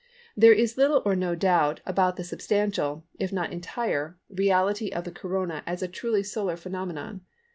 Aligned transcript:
There 0.35 0.51
is 0.51 0.79
little 0.79 1.03
or 1.05 1.15
no 1.15 1.35
doubt 1.35 1.81
about 1.85 2.15
the 2.15 2.23
substantial, 2.23 3.03
if 3.19 3.31
not 3.31 3.51
entire, 3.53 4.17
reality 4.29 4.89
of 4.89 5.03
the 5.03 5.11
corona 5.11 5.61
as 5.67 5.83
a 5.83 5.87
truly 5.87 6.23
solar 6.23 6.57
phenomenon. 6.57 7.21